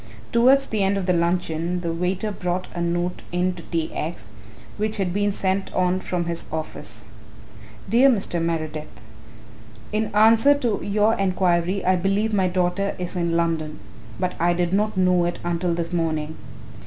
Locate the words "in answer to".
9.93-10.79